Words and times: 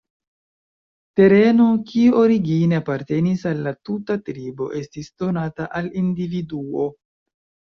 Tereno, 1.19 1.67
kiu 1.91 2.15
origine 2.21 2.79
apartenis 2.83 3.45
al 3.51 3.61
la 3.67 3.75
tuta 3.91 4.17
tribo, 4.31 4.71
estis 4.83 5.13
donata 5.25 5.69
al 5.81 5.93
individuo. 6.03 6.91